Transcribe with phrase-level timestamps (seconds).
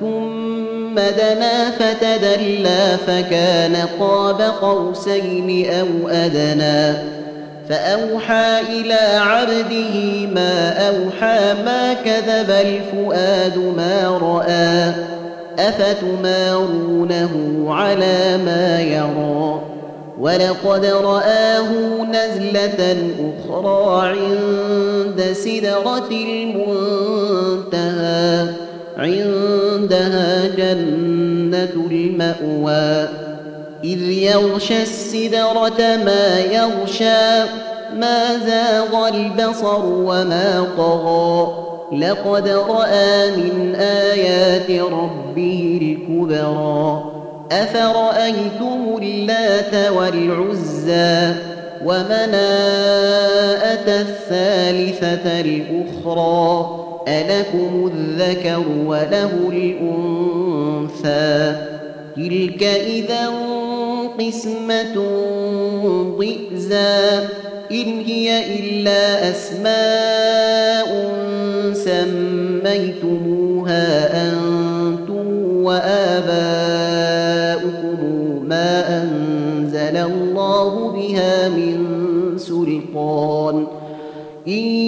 [0.00, 6.94] ثم دنا فتدلى فكان قاب قوسين أو أدنى
[7.68, 14.92] فأوحى إلى عبده ما أوحى ما كذب الفؤاد ما رأى
[15.68, 17.32] أفتمارونه
[17.68, 19.60] على ما يرى
[20.18, 21.68] ولقد رآه
[22.12, 26.10] نزلة أخرى عند سدرة
[27.40, 27.88] المنتهى
[29.78, 33.08] عندها جنة المأوى.
[33.84, 37.44] إذ يغشى السدرة ما يغشى
[37.96, 41.64] ما زاغ البصر وما طغى.
[41.92, 47.04] لقد رأى من آيات ربه الكبرى.
[47.52, 51.34] أفرأيتم اللات والعزى
[51.84, 52.26] ومناءة
[53.88, 61.56] الثالثة الأخرى؟ ألكم الذكر وله الأنثى.
[62.16, 63.28] تلك إذا
[64.20, 64.96] قسمة
[66.18, 66.98] ضئزى.
[67.72, 70.88] إن هي إلا أسماء
[71.72, 73.86] سميتموها
[74.28, 75.26] أنتم
[75.64, 76.48] وآباؤكم
[78.48, 81.76] ما أنزل الله بها من
[82.36, 83.66] سلطان.
[84.48, 84.87] إن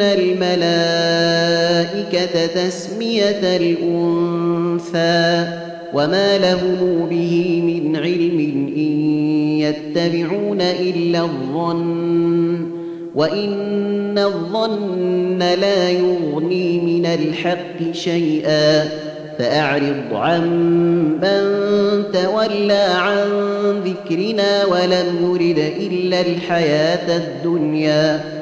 [0.00, 1.66] الملائكة
[2.46, 5.46] تسمية الأنثى
[5.94, 8.38] وما لهم به من علم
[8.76, 8.92] إن
[9.60, 12.72] يتبعون إلا الظن
[13.14, 18.88] وإن الظن لا يغني من الحق شيئا
[19.38, 20.42] فأعرض عن
[21.22, 21.42] من
[22.12, 23.26] تولى عن
[23.84, 28.41] ذكرنا ولم يرد إلا الحياة الدنيا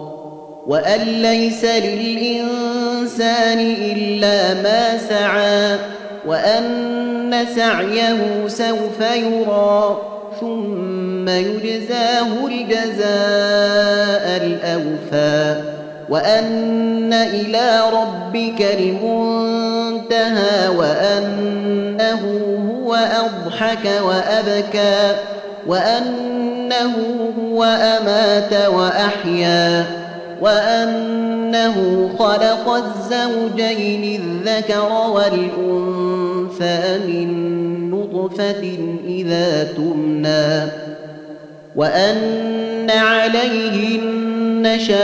[0.67, 5.77] وأن ليس للإنسان إلا ما سعى
[6.25, 9.97] وأن سعيه سوف يرى
[10.39, 13.01] ثم يجزاه الجزاء
[14.43, 15.61] الأوفى
[16.09, 22.21] وأن إلى ربك المنتهى وأنه
[22.71, 25.15] هو أضحك وأبكى
[25.67, 26.93] وأنه
[27.39, 30.00] هو أمات وأحيا
[30.41, 37.51] وأنه خلق الزوجين الذكر والأنثى من
[37.91, 40.71] نطفة إذا تمنى
[41.75, 45.01] وأن عليه النشاءة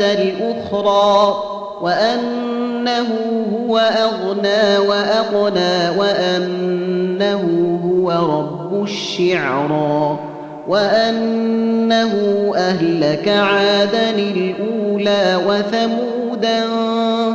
[0.00, 1.44] الأخرى
[1.80, 3.08] وأنه
[3.56, 7.42] هو أغنى وأقنى وأنه
[7.84, 10.29] هو رب الشعرى.
[10.68, 12.12] وأنه
[12.56, 16.64] أهلك عادا الأولى وثمودا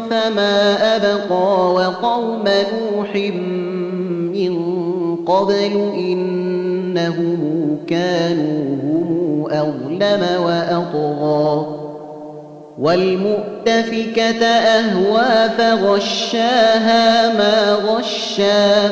[0.09, 3.15] فما أبقى وقوم نوح
[4.35, 4.55] من
[5.25, 11.65] قبل إنهم كانوا هم أظلم وأطغى
[12.79, 18.91] والمؤتفكة أهوى فغشاها ما غشا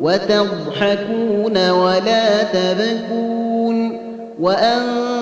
[0.00, 4.00] وتضحكون ولا تبكون
[4.40, 5.17] وأنتم